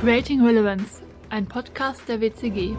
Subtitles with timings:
[0.00, 2.74] Creating Relevance, ein Podcast der WCG.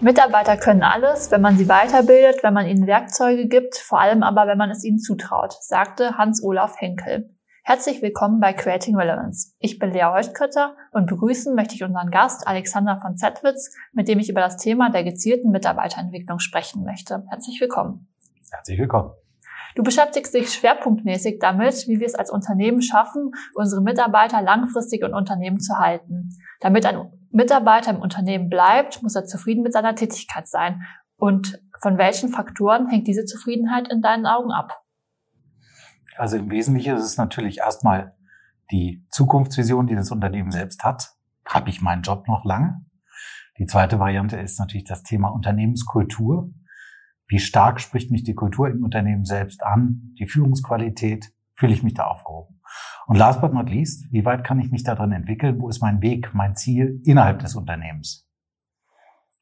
[0.00, 4.46] Mitarbeiter können alles, wenn man sie weiterbildet, wenn man ihnen Werkzeuge gibt, vor allem aber,
[4.46, 7.28] wenn man es ihnen zutraut, sagte Hans-Olaf Henkel.
[7.62, 9.52] Herzlich willkommen bei Creating Relevance.
[9.58, 14.18] Ich bin Lea Heuchtkötter und begrüßen möchte ich unseren Gast Alexander von Zetwitz, mit dem
[14.18, 17.26] ich über das Thema der gezielten Mitarbeiterentwicklung sprechen möchte.
[17.28, 18.08] Herzlich willkommen.
[18.50, 19.10] Herzlich willkommen.
[19.74, 25.14] Du beschäftigst dich schwerpunktmäßig damit, wie wir es als Unternehmen schaffen, unsere Mitarbeiter langfristig im
[25.14, 26.30] Unternehmen zu halten.
[26.60, 30.82] Damit ein Mitarbeiter im Unternehmen bleibt, muss er zufrieden mit seiner Tätigkeit sein.
[31.16, 34.82] Und von welchen Faktoren hängt diese Zufriedenheit in deinen Augen ab?
[36.16, 38.14] Also im Wesentlichen ist es natürlich erstmal
[38.70, 41.14] die Zukunftsvision, die das Unternehmen selbst hat.
[41.46, 42.84] Habe ich meinen Job noch lange?
[43.58, 46.50] Die zweite Variante ist natürlich das Thema Unternehmenskultur.
[47.32, 50.12] Wie stark spricht mich die Kultur im Unternehmen selbst an?
[50.18, 51.32] Die Führungsqualität?
[51.54, 52.60] Fühle ich mich da aufgehoben?
[53.06, 55.58] Und last but not least, wie weit kann ich mich da drin entwickeln?
[55.58, 58.28] Wo ist mein Weg, mein Ziel innerhalb des Unternehmens?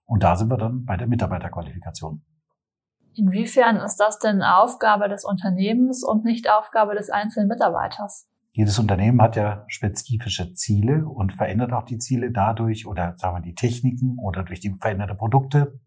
[0.04, 2.22] Und da sind wir dann bei der Mitarbeiterqualifikation.
[3.16, 8.28] Inwiefern ist das denn Aufgabe des Unternehmens und nicht Aufgabe des einzelnen Mitarbeiters?
[8.52, 13.42] Jedes Unternehmen hat ja spezifische Ziele und verändert auch die Ziele dadurch oder sagen wir
[13.42, 15.80] die Techniken oder durch die veränderte Produkte,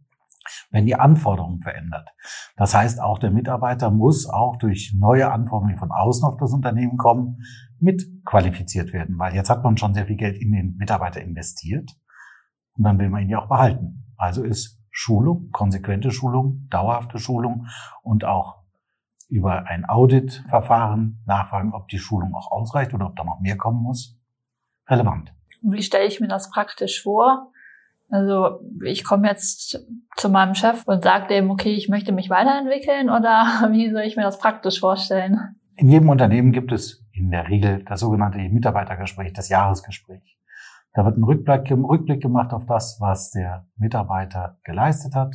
[0.71, 2.09] wenn die Anforderungen verändert.
[2.55, 6.53] Das heißt, auch der Mitarbeiter muss auch durch neue Anforderungen, die von außen auf das
[6.53, 7.43] Unternehmen kommen,
[7.79, 11.91] mit qualifiziert werden, weil jetzt hat man schon sehr viel Geld in den Mitarbeiter investiert
[12.75, 14.13] und dann will man ihn ja auch behalten.
[14.17, 17.67] Also ist Schulung, konsequente Schulung, dauerhafte Schulung
[18.03, 18.63] und auch
[19.27, 23.81] über ein Auditverfahren nachfragen, ob die Schulung auch ausreicht oder ob da noch mehr kommen
[23.81, 24.19] muss,
[24.87, 25.33] relevant.
[25.61, 27.51] Wie stelle ich mir das praktisch vor?
[28.13, 29.83] Also ich komme jetzt
[30.17, 34.15] zu meinem Chef und sage dem, okay, ich möchte mich weiterentwickeln oder wie soll ich
[34.15, 35.55] mir das praktisch vorstellen?
[35.77, 40.37] In jedem Unternehmen gibt es in der Regel das sogenannte Mitarbeitergespräch, das Jahresgespräch.
[40.93, 45.33] Da wird ein Rückblick, Rückblick gemacht auf das, was der Mitarbeiter geleistet hat,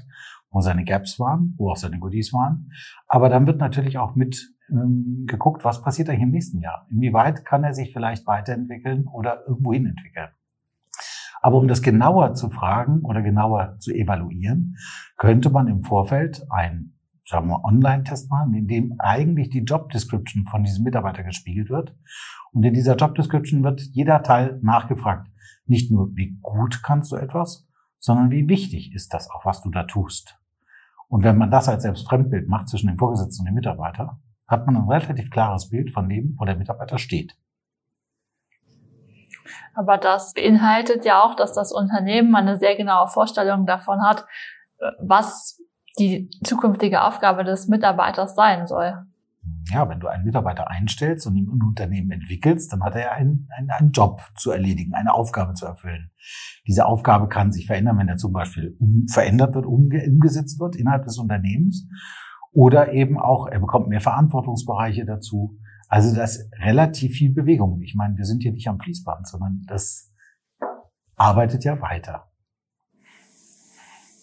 [0.52, 2.70] wo seine Gaps waren, wo auch seine Goodies waren.
[3.08, 6.86] Aber dann wird natürlich auch mit ähm, geguckt, was passiert eigentlich im nächsten Jahr.
[6.92, 10.28] Inwieweit kann er sich vielleicht weiterentwickeln oder irgendwo hin entwickeln.
[11.40, 14.76] Aber um das genauer zu fragen oder genauer zu evaluieren,
[15.16, 16.94] könnte man im Vorfeld ein
[17.28, 21.94] sagen wir, Online-Test machen, in dem eigentlich die Job Description von diesem Mitarbeiter gespiegelt wird.
[22.52, 25.28] Und in dieser Job Description wird jeder Teil nachgefragt.
[25.66, 27.68] Nicht nur, wie gut kannst du etwas,
[27.98, 30.38] sondern wie wichtig ist das auch, was du da tust.
[31.08, 34.76] Und wenn man das als Selbstfremdbild macht zwischen dem Vorgesetzten und dem Mitarbeiter, hat man
[34.76, 37.36] ein relativ klares Bild von dem, wo der Mitarbeiter steht.
[39.74, 44.24] Aber das beinhaltet ja auch, dass das Unternehmen eine sehr genaue Vorstellung davon hat,
[45.00, 45.60] was
[45.98, 48.94] die zukünftige Aufgabe des Mitarbeiters sein soll
[49.70, 53.48] ja, wenn du einen Mitarbeiter einstellst und ihn im Unternehmen entwickelst, dann hat er einen,
[53.56, 56.10] einen, einen Job zu erledigen, eine Aufgabe zu erfüllen.
[56.66, 60.76] Diese Aufgabe kann sich verändern, wenn er zum Beispiel um, verändert wird, umge umgesetzt wird
[60.76, 61.86] innerhalb des Unternehmens.
[62.52, 65.58] Oder eben auch, er bekommt mehr Verantwortungsbereiche dazu.
[65.88, 67.80] Also das ist relativ viel Bewegung.
[67.82, 70.12] Ich meine, wir sind hier nicht am Fließband, sondern das
[71.16, 72.28] arbeitet ja weiter.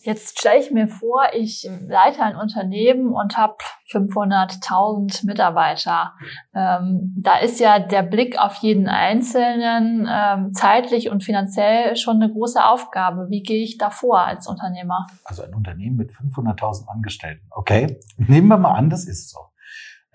[0.04, 3.56] Jetzt stelle ich mir vor, ich leite ein Unternehmen und habe
[3.92, 6.14] 500.000 Mitarbeiter.
[6.54, 12.32] Ähm, da ist ja der Blick auf jeden Einzelnen ähm, zeitlich und finanziell schon eine
[12.32, 13.30] große Aufgabe.
[13.32, 15.08] Wie gehe ich da vor als Unternehmer?
[15.24, 17.48] Also ein Unternehmen mit 500.000 Angestellten.
[17.50, 19.40] Okay, nehmen wir mal an, das ist so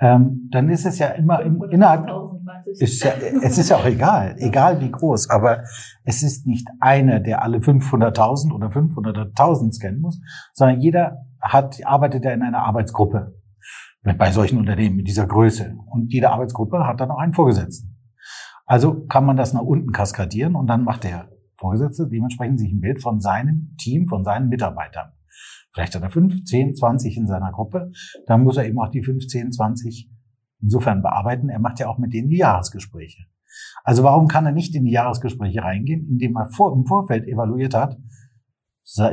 [0.00, 2.09] ähm, dann ist es ja immer im, innerhalb,
[2.78, 3.12] ist ja,
[3.43, 5.62] es ist ja auch egal, egal wie groß, aber
[6.05, 10.21] es ist nicht einer, der alle 500.000 oder 500.000 scannen muss,
[10.55, 13.34] sondern jeder hat, arbeitet ja in einer Arbeitsgruppe
[14.03, 15.77] bei solchen Unternehmen mit dieser Größe.
[15.91, 17.99] Und jede Arbeitsgruppe hat dann auch einen Vorgesetzten.
[18.65, 21.28] Also kann man das nach unten kaskadieren und dann macht der
[21.59, 25.12] Vorgesetzte dementsprechend sich ein Bild von seinem Team, von seinen Mitarbeitern.
[25.72, 27.92] Vielleicht hat er 5, 10, 20 in seiner Gruppe.
[28.26, 30.11] Dann muss er eben auch die 5, 10, 20
[30.61, 31.49] insofern bearbeiten.
[31.49, 33.25] Er macht ja auch mit denen die Jahresgespräche.
[33.84, 37.75] Also warum kann er nicht in die Jahresgespräche reingehen, indem er vor, im Vorfeld evaluiert
[37.75, 37.99] hat,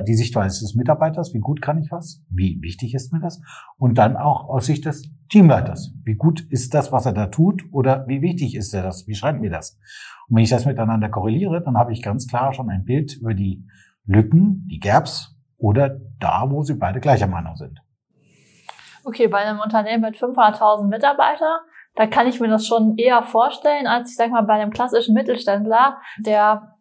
[0.08, 3.40] die Sichtweise des Mitarbeiters, wie gut kann ich was, wie wichtig ist mir das
[3.78, 7.64] und dann auch aus Sicht des Teamleiters, wie gut ist das, was er da tut
[7.72, 9.78] oder wie wichtig ist er das, wie schreibt mir das.
[10.28, 13.36] Und wenn ich das miteinander korreliere, dann habe ich ganz klar schon ein Bild über
[13.36, 13.66] die
[14.06, 17.80] Lücken, die Gaps, oder da, wo sie beide gleicher Meinung sind.
[19.04, 21.62] Okay, bei einem Unternehmen mit 500.000 Mitarbeiter,
[21.96, 25.14] da kann ich mir das schon eher vorstellen, als ich sag mal bei einem klassischen
[25.14, 26.76] Mittelständler, der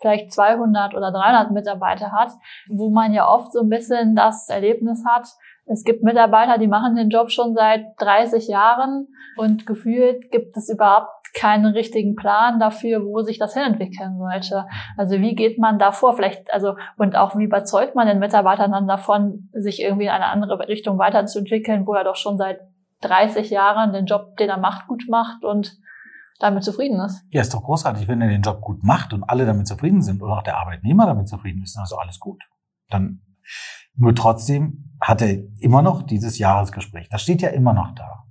[0.00, 2.32] vielleicht 200 oder 300 Mitarbeiter hat,
[2.68, 5.26] wo man ja oft so ein bisschen das Erlebnis hat,
[5.66, 9.06] es gibt Mitarbeiter, die machen den Job schon seit 30 Jahren
[9.36, 14.66] und gefühlt gibt es überhaupt keinen richtigen Plan dafür, wo sich das hinentwickeln sollte.
[14.96, 16.14] Also wie geht man da vor?
[16.14, 20.26] Vielleicht, also, und auch wie überzeugt man den Mitarbeitern dann davon, sich irgendwie in eine
[20.26, 22.60] andere Richtung weiterzuentwickeln, wo er doch schon seit
[23.02, 25.78] 30 Jahren den Job, den er macht, gut macht und
[26.38, 27.24] damit zufrieden ist.
[27.30, 30.22] Ja, ist doch großartig, wenn er den Job gut macht und alle damit zufrieden sind
[30.22, 32.42] und auch der Arbeitnehmer damit zufrieden ist, dann ist alles gut.
[32.88, 33.20] Dann
[33.94, 37.08] nur trotzdem hat er immer noch dieses Jahresgespräch.
[37.10, 38.24] Das steht ja immer noch da.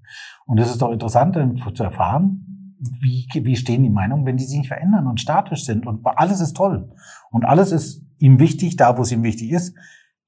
[0.46, 1.38] Und es ist doch interessant
[1.76, 2.49] zu erfahren,
[2.80, 6.40] wie, wie stehen die Meinungen, wenn die sich nicht verändern und statisch sind und alles
[6.40, 6.92] ist toll
[7.32, 9.76] und alles ist ihm wichtig, da wo es ihm wichtig ist.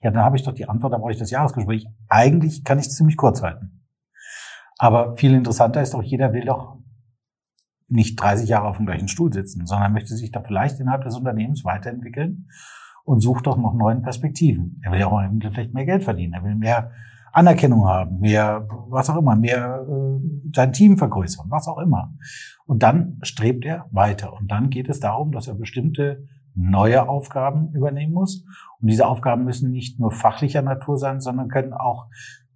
[0.02, 1.86] Ja, dann habe ich doch die Antwort, da brauche ich das Jahresgespräch.
[2.10, 3.84] Eigentlich kann ich es ziemlich kurz halten.
[4.78, 6.80] Aber viel interessanter ist doch, jeder will doch
[7.88, 11.16] nicht 30 Jahre auf dem gleichen Stuhl sitzen, sondern möchte sich da vielleicht innerhalb des
[11.16, 12.48] Unternehmens weiterentwickeln
[13.04, 14.82] und sucht doch noch neuen Perspektiven.
[14.84, 15.22] Er will ja auch
[15.54, 16.92] vielleicht mehr Geld verdienen, er will mehr
[17.32, 22.14] Anerkennung haben, mehr, was auch immer, mehr äh, sein Team vergrößern, was auch immer.
[22.66, 24.34] Und dann strebt er weiter.
[24.34, 28.46] Und dann geht es darum, dass er bestimmte neue Aufgaben übernehmen muss.
[28.80, 32.08] Und diese Aufgaben müssen nicht nur fachlicher Natur sein, sondern können auch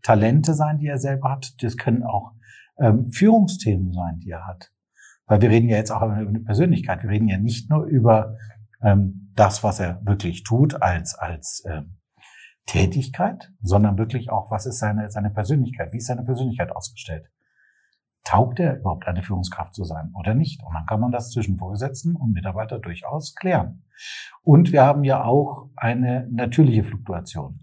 [0.01, 1.62] Talente sein, die er selber hat.
[1.63, 2.33] Das können auch
[2.77, 4.72] ähm, Führungsthemen sein, die er hat.
[5.25, 7.01] Weil wir reden ja jetzt auch über eine Persönlichkeit.
[7.04, 8.36] Wir reden ja nicht nur über
[8.81, 11.98] ähm, das, was er wirklich tut als, als ähm,
[12.65, 15.94] Tätigkeit, sondern wirklich auch, was ist seine, seine Persönlichkeit?
[15.94, 17.27] Wie ist seine Persönlichkeit ausgestellt?
[18.23, 20.63] Taugt er überhaupt eine Führungskraft zu sein oder nicht?
[20.63, 23.83] Und dann kann man das zwischen Vorgesetzten und Mitarbeiter durchaus klären.
[24.41, 27.59] Und wir haben ja auch eine natürliche Fluktuation.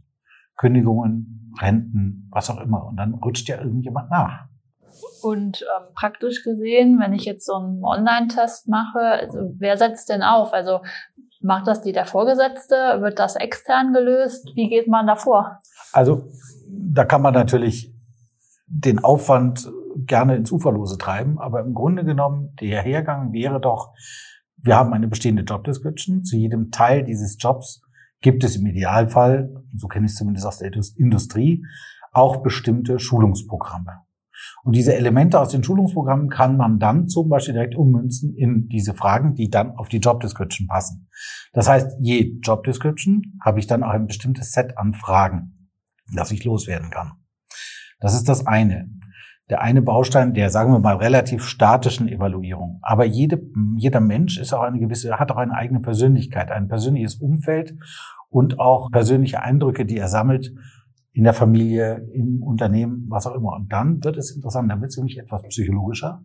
[0.56, 2.86] Kündigungen, Renten, was auch immer.
[2.86, 4.46] Und dann rutscht ja irgendjemand nach.
[5.22, 10.22] Und ähm, praktisch gesehen, wenn ich jetzt so einen Online-Test mache, also wer setzt denn
[10.22, 10.52] auf?
[10.52, 10.80] Also
[11.42, 12.74] macht das die der Vorgesetzte?
[13.00, 14.50] Wird das extern gelöst?
[14.54, 15.58] Wie geht man da vor?
[15.92, 16.24] Also
[16.68, 17.94] da kann man natürlich
[18.66, 23.92] den Aufwand gerne ins Uferlose treiben, aber im Grunde genommen der Hergang wäre doch,
[24.56, 26.24] wir haben eine bestehende Job Description.
[26.24, 27.82] Zu jedem Teil dieses Jobs
[28.20, 31.64] gibt es im Idealfall, so kenne ich es zumindest aus der Industrie,
[32.12, 34.02] auch bestimmte Schulungsprogramme.
[34.64, 38.94] Und diese Elemente aus den Schulungsprogrammen kann man dann zum Beispiel direkt ummünzen in diese
[38.94, 41.08] Fragen, die dann auf die Job Description passen.
[41.52, 45.68] Das heißt, je Job Description habe ich dann auch ein bestimmtes Set an Fragen,
[46.14, 47.12] das ich loswerden kann.
[47.98, 48.88] Das ist das eine.
[49.50, 52.78] Der eine Baustein der, sagen wir mal, relativ statischen Evaluierung.
[52.82, 53.42] Aber jede,
[53.76, 57.74] jeder Mensch ist auch eine gewisse, hat auch eine eigene Persönlichkeit, ein persönliches Umfeld
[58.30, 60.52] und auch persönliche Eindrücke, die er sammelt
[61.12, 63.54] in der Familie, im Unternehmen, was auch immer.
[63.54, 66.24] Und dann wird es interessant, dann wird es nämlich etwas psychologischer.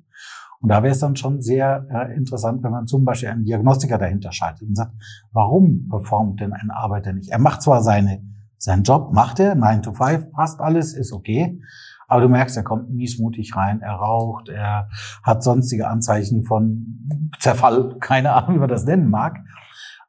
[0.60, 3.98] Und da wäre es dann schon sehr äh, interessant, wenn man zum Beispiel einen Diagnostiker
[3.98, 4.94] dahinter schaltet und sagt,
[5.32, 7.30] warum performt denn ein Arbeiter nicht?
[7.30, 8.24] Er macht zwar seine,
[8.58, 11.60] seinen Job, macht er, 9 to 5, passt alles, ist okay.
[12.08, 14.90] Aber du merkst, er kommt miesmutig rein, er raucht, er
[15.24, 19.40] hat sonstige Anzeichen von Zerfall, keine Ahnung, wie man das nennen mag.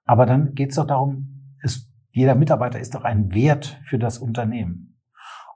[0.06, 4.18] Aber dann geht es doch darum, es jeder Mitarbeiter ist doch ein Wert für das
[4.18, 4.98] Unternehmen.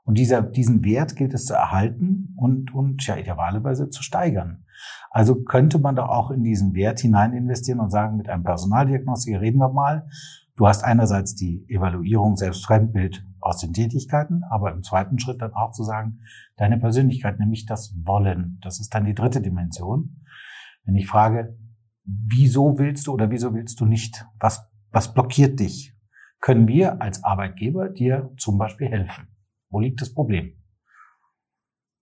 [0.05, 4.65] Und dieser, diesen Wert gilt es zu erhalten und, und ja, idealerweise zu steigern.
[5.11, 9.41] Also könnte man doch auch in diesen Wert hinein investieren und sagen, mit einem Personaldiagnostiker
[9.41, 10.09] reden wir mal.
[10.57, 15.55] Du hast einerseits die Evaluierung selbst Fremdbild aus den Tätigkeiten, aber im zweiten Schritt dann
[15.55, 16.21] auch zu sagen,
[16.57, 18.59] deine Persönlichkeit, nämlich das Wollen.
[18.63, 20.25] Das ist dann die dritte Dimension.
[20.85, 21.57] Wenn ich frage,
[22.05, 24.27] wieso willst du oder wieso willst du nicht?
[24.41, 25.95] Was, was blockiert dich?
[26.43, 29.29] Können wir als Arbeitgeber dir zum Beispiel helfen?
[29.71, 30.61] Wo liegt das Problem?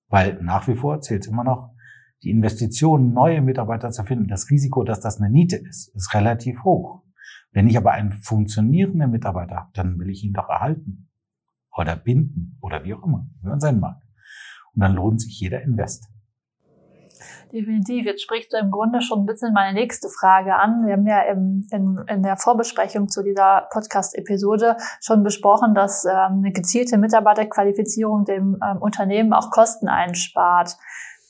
[0.09, 1.75] Weil nach wie vor zählt immer noch,
[2.23, 6.65] die Investition, neue Mitarbeiter zu finden, das Risiko, dass das eine Niete ist, ist relativ
[6.65, 7.03] hoch.
[7.53, 11.11] Wenn ich aber einen funktionierenden Mitarbeiter habe, dann will ich ihn doch erhalten
[11.77, 14.01] oder binden oder wie auch immer, wie man sein mag.
[14.75, 16.09] Und dann lohnt sich jeder Invest.
[17.53, 18.07] Definitiv.
[18.07, 20.87] Jetzt sprichst du im Grunde schon ein bisschen meine nächste Frage an.
[20.87, 26.41] Wir haben ja im, in, in der Vorbesprechung zu dieser Podcast-Episode schon besprochen, dass ähm,
[26.43, 30.77] eine gezielte Mitarbeiterqualifizierung dem ähm, Unternehmen auch Kosten einspart.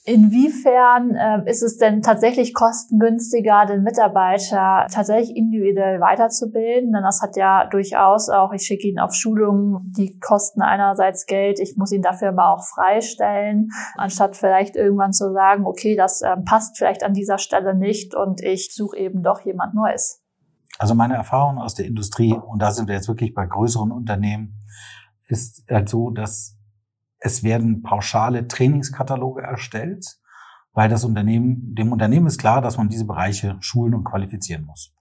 [0.04, 6.92] Inwiefern äh, ist es denn tatsächlich kostengünstiger, den Mitarbeiter tatsächlich individuell weiterzubilden?
[6.92, 11.60] Denn das hat ja durchaus auch, ich schicke ihn auf Schulungen, die kosten einerseits Geld,
[11.60, 16.34] ich muss ihn dafür aber auch freistellen, anstatt vielleicht irgendwann zu sagen, okay, das äh,
[16.46, 20.22] passt vielleicht an dieser Stelle nicht und ich suche eben doch jemand Neues.
[20.78, 24.64] Also meine Erfahrung aus der Industrie, und da sind wir jetzt wirklich bei größeren Unternehmen,
[25.26, 26.56] ist halt so, dass
[27.20, 30.04] es werden pauschale Trainingskataloge erstellt,
[30.72, 34.94] weil das Unternehmen, dem Unternehmen ist klar, dass man diese Bereiche schulen und qualifizieren muss.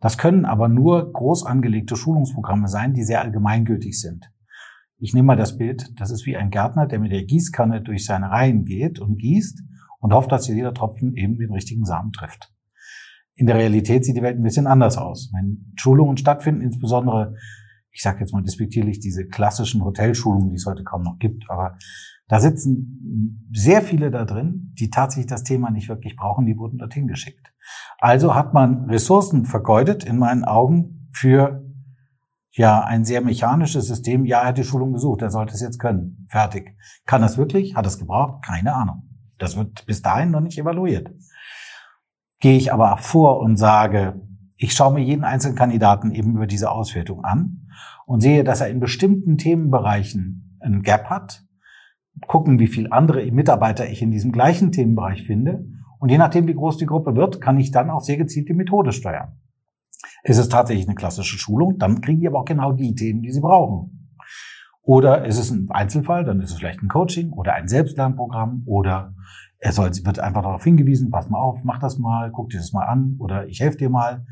[0.00, 4.30] Das können aber nur groß angelegte Schulungsprogramme sein, die sehr allgemeingültig sind.
[4.98, 8.04] Ich nehme mal das Bild, das ist wie ein Gärtner, der mit der Gießkanne durch
[8.04, 9.62] seine Reihen geht und gießt
[10.00, 12.52] und hofft, dass jeder Tropfen eben den richtigen Samen trifft.
[13.34, 15.30] In der Realität sieht die Welt ein bisschen anders aus.
[15.32, 17.34] Wenn Schulungen stattfinden, insbesondere,
[17.98, 21.76] ich sage jetzt mal despektierlich, diese klassischen Hotelschulungen, die es heute kaum noch gibt, aber
[22.28, 26.78] da sitzen sehr viele da drin, die tatsächlich das Thema nicht wirklich brauchen, die wurden
[26.78, 27.52] dorthin geschickt.
[27.98, 31.64] Also hat man Ressourcen vergeudet, in meinen Augen, für
[32.52, 34.24] ja ein sehr mechanisches System.
[34.24, 36.24] Ja, er hat die Schulung besucht, er sollte es jetzt können.
[36.28, 36.76] Fertig.
[37.04, 37.74] Kann das wirklich?
[37.74, 38.44] Hat es gebraucht?
[38.44, 39.08] Keine Ahnung.
[39.38, 41.10] Das wird bis dahin noch nicht evaluiert.
[42.38, 44.20] Gehe ich aber vor und sage,
[44.56, 47.64] ich schaue mir jeden einzelnen Kandidaten eben über diese Auswertung an
[48.06, 51.44] und sehe, dass er in bestimmten Themenbereichen ein Gap hat,
[52.26, 55.64] gucken, wie viel andere Mitarbeiter ich in diesem gleichen Themenbereich finde.
[56.00, 58.54] Und je nachdem, wie groß die Gruppe wird, kann ich dann auch sehr gezielt die
[58.54, 59.36] Methode steuern.
[60.22, 63.30] Ist es tatsächlich eine klassische Schulung, dann kriegen die aber auch genau die Themen, die
[63.30, 64.10] sie brauchen.
[64.82, 69.14] Oder ist es ein Einzelfall, dann ist es vielleicht ein Coaching oder ein Selbstlernprogramm oder
[69.58, 72.72] er soll, wird einfach darauf hingewiesen, pass mal auf, mach das mal, guck dir das
[72.72, 74.24] mal an oder ich helfe dir mal.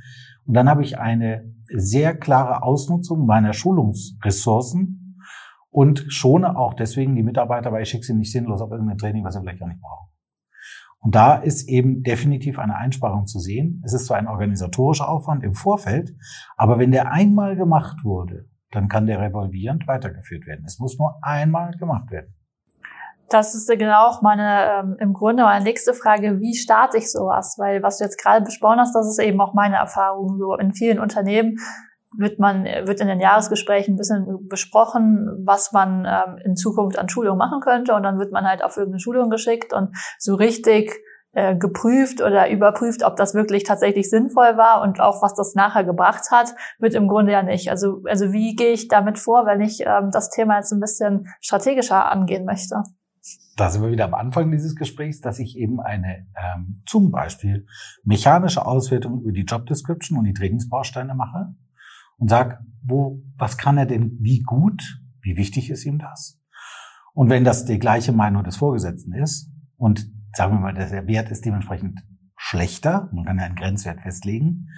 [0.46, 5.18] Und dann habe ich eine sehr klare Ausnutzung meiner Schulungsressourcen
[5.70, 9.24] und schone auch deswegen die Mitarbeiter, weil ich schicke sie nicht sinnlos auf irgendein Training,
[9.24, 10.08] was sie vielleicht gar nicht brauchen.
[11.00, 13.82] Und da ist eben definitiv eine Einsparung zu sehen.
[13.84, 16.16] Es ist zwar ein organisatorischer Aufwand im Vorfeld,
[16.56, 20.64] aber wenn der einmal gemacht wurde, dann kann der revolvierend weitergeführt werden.
[20.64, 22.34] Es muss nur einmal gemacht werden.
[23.28, 27.56] Das ist genau auch meine, ähm, im Grunde meine nächste Frage, wie starte ich sowas?
[27.58, 30.38] Weil was du jetzt gerade besprochen hast, das ist eben auch meine Erfahrung.
[30.38, 31.58] So in vielen Unternehmen
[32.16, 37.08] wird man, wird in den Jahresgesprächen ein bisschen besprochen, was man ähm, in Zukunft an
[37.08, 37.94] Schulung machen könnte.
[37.94, 40.92] Und dann wird man halt auf irgendeine Schulung geschickt und so richtig
[41.32, 45.84] äh, geprüft oder überprüft, ob das wirklich tatsächlich sinnvoll war und auch was das nachher
[45.84, 47.70] gebracht hat, wird im Grunde ja nicht.
[47.70, 51.28] Also, also wie gehe ich damit vor, wenn ich ähm, das Thema jetzt ein bisschen
[51.40, 52.82] strategischer angehen möchte?
[53.56, 57.66] Da sind wir wieder am Anfang dieses Gesprächs, dass ich eben eine ähm, zum Beispiel
[58.04, 61.54] mechanische Auswertung über die Job Description und die Trainingsbausteine mache
[62.18, 66.40] und sag, wo, was kann er denn wie gut, wie wichtig ist ihm das?
[67.14, 71.30] Und wenn das die gleiche Meinung des Vorgesetzten ist und sagen wir mal, der Wert
[71.30, 72.06] ist dementsprechend
[72.36, 74.68] schlechter, man kann ja einen Grenzwert festlegen,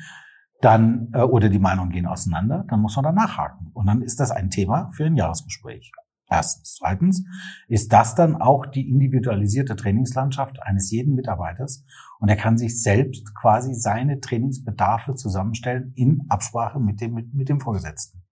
[0.60, 4.20] dann äh, oder die Meinungen gehen auseinander, dann muss man da nachhaken und dann ist
[4.20, 5.92] das ein Thema für ein Jahresgespräch.
[6.30, 6.74] Erstens.
[6.74, 7.24] Zweitens
[7.68, 11.84] ist das dann auch die individualisierte Trainingslandschaft eines jeden Mitarbeiters
[12.20, 17.48] und er kann sich selbst quasi seine Trainingsbedarfe zusammenstellen in Absprache mit dem, mit, mit
[17.48, 18.22] dem Vorgesetzten.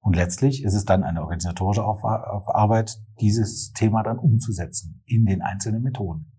[0.00, 5.82] Und letztlich ist es dann eine organisatorische Arbeit, dieses Thema dann umzusetzen in den einzelnen
[5.82, 6.30] Methoden.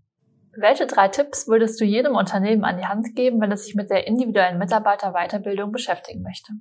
[0.58, 3.90] Welche drei Tipps würdest du jedem Unternehmen an die Hand geben, wenn es sich mit
[3.90, 6.54] der individuellen Mitarbeiterweiterbildung beschäftigen möchte?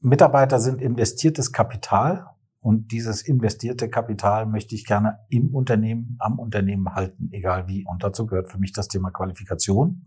[0.00, 2.26] Mitarbeiter sind investiertes Kapital
[2.66, 7.86] und dieses investierte Kapital möchte ich gerne im Unternehmen, am Unternehmen halten, egal wie.
[7.86, 10.04] Und dazu gehört für mich das Thema Qualifikation.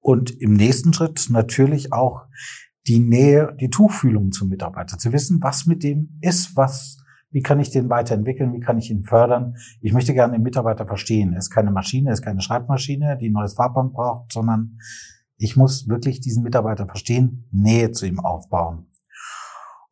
[0.00, 2.26] Und im nächsten Schritt natürlich auch
[2.86, 6.98] die Nähe, die Tuchfühlung zum Mitarbeiter, zu wissen, was mit dem ist, was,
[7.30, 9.56] wie kann ich den weiterentwickeln, wie kann ich ihn fördern.
[9.80, 11.32] Ich möchte gerne den Mitarbeiter verstehen.
[11.32, 14.76] Er ist keine Maschine, er ist keine Schreibmaschine, die ein neues Farbband braucht, sondern
[15.38, 18.88] ich muss wirklich diesen Mitarbeiter verstehen, Nähe zu ihm aufbauen.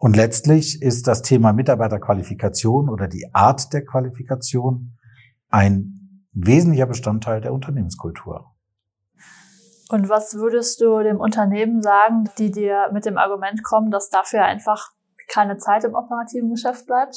[0.03, 4.99] Und letztlich ist das Thema Mitarbeiterqualifikation oder die Art der Qualifikation
[5.49, 8.53] ein wesentlicher Bestandteil der Unternehmenskultur.
[9.91, 14.45] Und was würdest du dem Unternehmen sagen, die dir mit dem Argument kommen, dass dafür
[14.45, 14.91] einfach
[15.29, 17.15] keine Zeit im operativen Geschäft bleibt?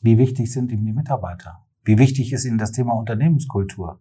[0.00, 1.66] Wie wichtig sind ihm die Mitarbeiter?
[1.84, 4.00] Wie wichtig ist ihnen das Thema Unternehmenskultur?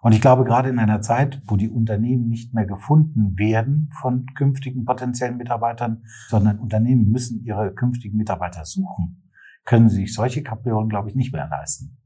[0.00, 4.26] Und ich glaube, gerade in einer Zeit, wo die Unternehmen nicht mehr gefunden werden von
[4.34, 9.30] künftigen potenziellen Mitarbeitern, sondern Unternehmen müssen ihre künftigen Mitarbeiter suchen,
[9.64, 11.98] können sie sich solche Kapriolen, glaube ich, nicht mehr leisten.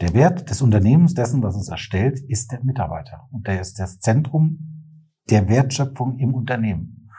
[0.00, 3.28] Der Wert des Unternehmens, dessen, was es erstellt, ist der Mitarbeiter.
[3.30, 4.74] Und der ist das Zentrum
[5.30, 7.10] der Wertschöpfung im Unternehmen.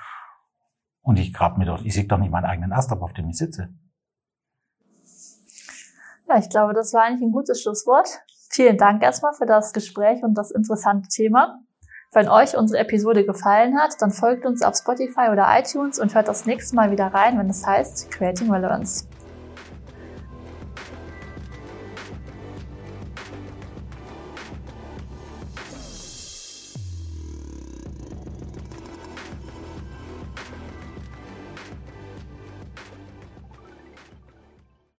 [1.01, 3.29] Und ich grab mir doch, ich sehe doch nicht meinen eigenen Ast ab, auf dem
[3.29, 3.70] ich sitze.
[6.27, 8.10] Ja, ich glaube, das war eigentlich ein gutes Schlusswort.
[8.55, 11.59] Vielen Dank erstmal für das Gespräch und das interessante Thema.
[12.13, 16.29] Wenn euch unsere Episode gefallen hat, dann folgt uns auf Spotify oder iTunes und hört
[16.29, 19.09] das nächste Mal wieder rein, wenn es heißt Creating Relevance.